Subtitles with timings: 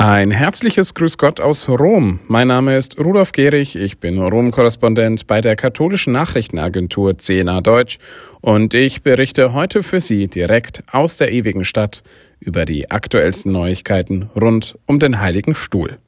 [0.00, 2.20] Ein herzliches Grüß Gott aus Rom.
[2.28, 3.74] Mein Name ist Rudolf Gehrig.
[3.74, 7.98] Ich bin Rom-Korrespondent bei der katholischen Nachrichtenagentur CNA Deutsch
[8.40, 12.04] und ich berichte heute für Sie direkt aus der ewigen Stadt
[12.38, 15.98] über die aktuellsten Neuigkeiten rund um den Heiligen Stuhl.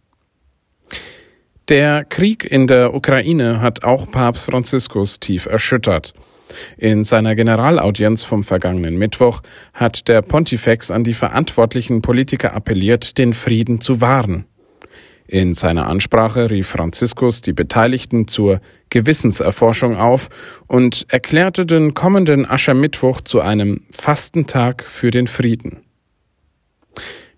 [1.68, 6.14] Der Krieg in der Ukraine hat auch Papst Franziskus tief erschüttert.
[6.76, 9.40] In seiner Generalaudienz vom vergangenen Mittwoch
[9.74, 14.44] hat der Pontifex an die verantwortlichen Politiker appelliert, den Frieden zu wahren.
[15.30, 18.60] In seiner Ansprache rief Franziskus die Beteiligten zur
[18.90, 20.28] Gewissenserforschung auf
[20.66, 25.82] und erklärte den kommenden Aschermittwoch zu einem Fastentag für den Frieden.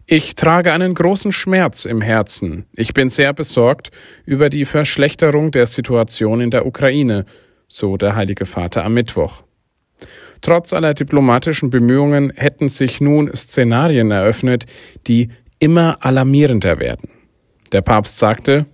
[0.06, 2.64] Ich trage einen großen Schmerz im Herzen.
[2.74, 3.90] Ich bin sehr besorgt
[4.24, 7.26] über die Verschlechterung der Situation in der Ukraine,
[7.72, 9.44] so der Heilige Vater am Mittwoch.
[10.42, 14.66] Trotz aller diplomatischen Bemühungen hätten sich nun Szenarien eröffnet,
[15.06, 17.08] die immer alarmierender werden.
[17.70, 18.66] Der Papst sagte,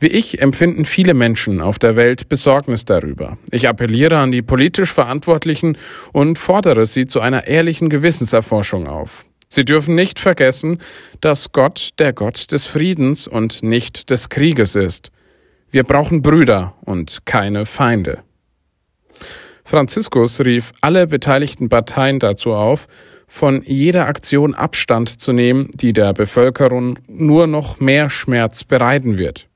[0.00, 3.36] wie ich empfinden viele Menschen auf der Welt Besorgnis darüber.
[3.50, 5.76] Ich appelliere an die politisch Verantwortlichen
[6.12, 9.26] und fordere sie zu einer ehrlichen Gewissenserforschung auf.
[9.48, 10.78] Sie dürfen nicht vergessen,
[11.20, 15.10] dass Gott der Gott des Friedens und nicht des Krieges ist.
[15.70, 18.20] Wir brauchen Brüder und keine Feinde.
[19.64, 22.88] Franziskus rief alle beteiligten Parteien dazu auf,
[23.26, 29.46] von jeder Aktion Abstand zu nehmen, die der Bevölkerung nur noch mehr Schmerz bereiten wird.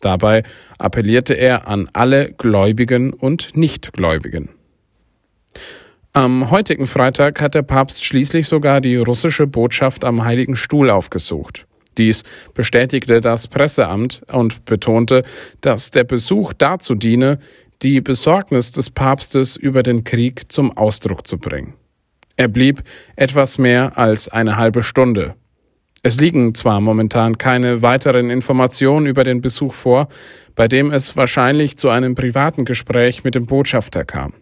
[0.00, 0.42] Dabei
[0.78, 4.50] appellierte er an alle Gläubigen und Nichtgläubigen.
[6.12, 11.66] Am heutigen Freitag hat der Papst schließlich sogar die russische Botschaft am Heiligen Stuhl aufgesucht.
[11.98, 12.22] Dies
[12.54, 15.22] bestätigte das Presseamt und betonte,
[15.60, 17.38] dass der Besuch dazu diene,
[17.82, 21.74] die Besorgnis des Papstes über den Krieg zum Ausdruck zu bringen.
[22.36, 22.82] Er blieb
[23.16, 25.34] etwas mehr als eine halbe Stunde.
[26.02, 30.08] Es liegen zwar momentan keine weiteren Informationen über den Besuch vor,
[30.56, 34.34] bei dem es wahrscheinlich zu einem privaten Gespräch mit dem Botschafter kam.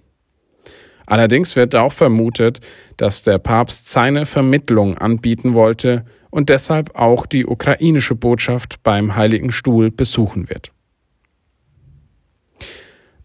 [1.10, 2.60] Allerdings wird auch vermutet,
[2.96, 9.50] dass der Papst seine Vermittlung anbieten wollte und deshalb auch die ukrainische Botschaft beim Heiligen
[9.50, 10.70] Stuhl besuchen wird.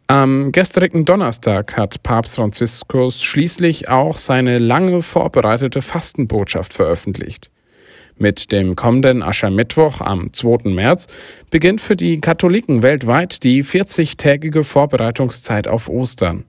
[0.08, 7.52] Am gestrigen Donnerstag hat Papst Franziskus schließlich auch seine lange vorbereitete Fastenbotschaft veröffentlicht.
[8.18, 10.72] Mit dem kommenden Aschermittwoch am 2.
[10.72, 11.06] März
[11.52, 16.46] beginnt für die Katholiken weltweit die 40-tägige Vorbereitungszeit auf Ostern.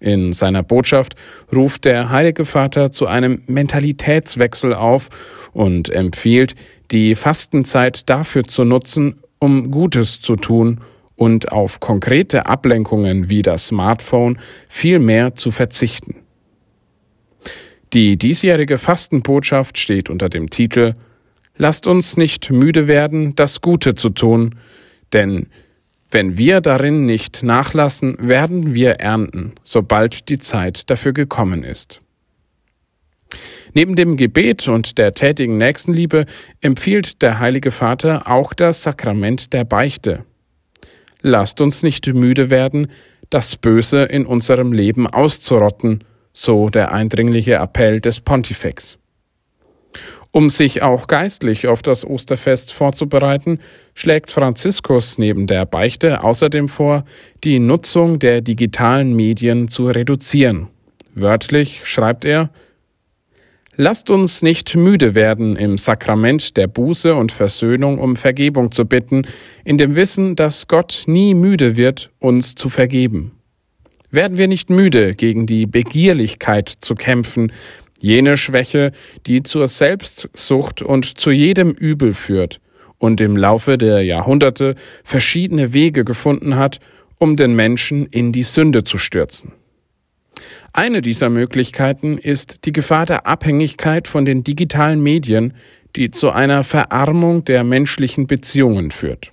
[0.00, 1.16] In seiner Botschaft
[1.54, 5.08] ruft der Heilige Vater zu einem Mentalitätswechsel auf
[5.52, 6.54] und empfiehlt,
[6.90, 10.80] die Fastenzeit dafür zu nutzen, um Gutes zu tun
[11.16, 14.38] und auf konkrete Ablenkungen wie das Smartphone
[14.68, 16.16] viel mehr zu verzichten.
[17.92, 20.94] Die diesjährige Fastenbotschaft steht unter dem Titel
[21.56, 24.54] Lasst uns nicht müde werden, das Gute zu tun,
[25.12, 25.48] denn
[26.10, 32.00] wenn wir darin nicht nachlassen, werden wir ernten, sobald die Zeit dafür gekommen ist.
[33.74, 36.24] Neben dem Gebet und der tätigen Nächstenliebe
[36.60, 40.24] empfiehlt der Heilige Vater auch das Sakrament der Beichte.
[41.20, 42.88] Lasst uns nicht müde werden,
[43.30, 48.97] das Böse in unserem Leben auszurotten, so der eindringliche Appell des Pontifex.
[50.30, 53.60] Um sich auch geistlich auf das Osterfest vorzubereiten,
[53.94, 57.04] schlägt Franziskus neben der Beichte außerdem vor,
[57.44, 60.68] die Nutzung der digitalen Medien zu reduzieren.
[61.14, 62.50] Wörtlich schreibt er
[63.80, 69.22] Lasst uns nicht müde werden, im Sakrament der Buße und Versöhnung um Vergebung zu bitten,
[69.64, 73.38] in dem Wissen, dass Gott nie müde wird, uns zu vergeben.
[74.10, 77.52] Werden wir nicht müde, gegen die Begierlichkeit zu kämpfen,
[78.00, 78.92] Jene Schwäche,
[79.26, 82.60] die zur Selbstsucht und zu jedem Übel führt
[82.98, 86.80] und im Laufe der Jahrhunderte verschiedene Wege gefunden hat,
[87.18, 89.52] um den Menschen in die Sünde zu stürzen.
[90.72, 95.54] Eine dieser Möglichkeiten ist die Gefahr der Abhängigkeit von den digitalen Medien,
[95.96, 99.32] die zu einer Verarmung der menschlichen Beziehungen führt.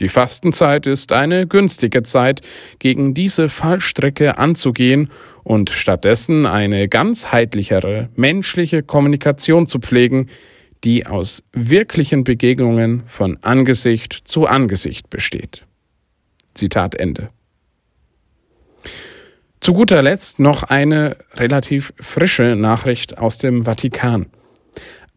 [0.00, 2.40] Die Fastenzeit ist eine günstige Zeit,
[2.78, 5.08] gegen diese Fallstrecke anzugehen
[5.42, 10.28] und stattdessen eine ganzheitlichere menschliche Kommunikation zu pflegen,
[10.84, 15.66] die aus wirklichen Begegnungen von Angesicht zu Angesicht besteht.
[16.54, 17.30] Zitat Ende.
[19.60, 24.26] Zu guter Letzt noch eine relativ frische Nachricht aus dem Vatikan.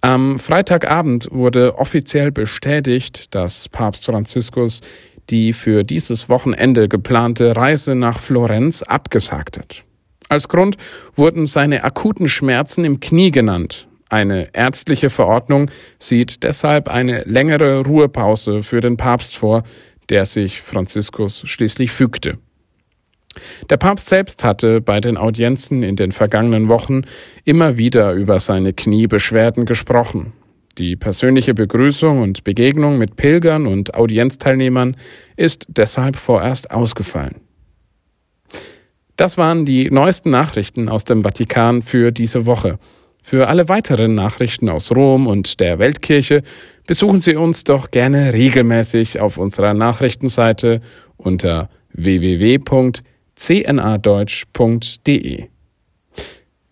[0.02, 4.82] Am Freitagabend wurde offiziell bestätigt, dass Papst Franziskus
[5.30, 9.84] die für dieses Wochenende geplante Reise nach Florenz abgesagt hat.
[10.30, 10.78] Als Grund
[11.16, 13.88] wurden seine akuten Schmerzen im Knie genannt.
[14.10, 15.70] Eine ärztliche Verordnung
[16.00, 19.64] sieht deshalb eine längere Ruhepause für den Papst vor,
[20.10, 22.38] der sich Franziskus schließlich fügte.
[23.70, 27.02] Der Papst selbst hatte bei den Audienzen in den vergangenen Wochen
[27.46, 30.34] immer wieder über seine Kniebeschwerden gesprochen.
[30.78, 34.96] Die persönliche Begrüßung und Begegnung mit Pilgern und Audienzteilnehmern
[35.36, 37.42] ist deshalb vorerst ausgefallen.
[39.18, 42.80] Das waren die neuesten Nachrichten aus dem Vatikan für diese Woche.
[43.22, 46.42] Für alle weiteren Nachrichten aus Rom und der Weltkirche
[46.88, 50.82] besuchen Sie uns doch gerne regelmäßig auf unserer Nachrichtenseite
[51.18, 51.70] unter
[53.42, 55.48] www.cnadeutsch.de.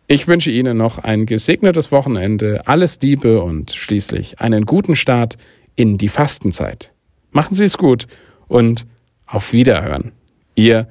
[0.07, 5.37] Ich wünsche Ihnen noch ein gesegnetes Wochenende, alles Liebe und schließlich einen guten Start
[5.75, 6.91] in die Fastenzeit.
[7.31, 8.07] Machen Sie es gut
[8.47, 8.87] und
[9.27, 10.13] auf Wiederhören.
[10.55, 10.87] Ihr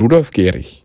[0.00, 0.83] Rudolf Gehrig.